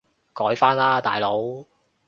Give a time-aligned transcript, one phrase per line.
[0.33, 1.63] 改返喇大佬